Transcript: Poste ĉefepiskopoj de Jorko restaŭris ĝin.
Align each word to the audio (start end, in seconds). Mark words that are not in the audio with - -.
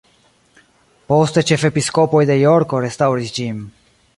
Poste 1.13 1.43
ĉefepiskopoj 1.51 2.25
de 2.31 2.39
Jorko 2.41 2.81
restaŭris 2.87 3.37
ĝin. 3.37 3.63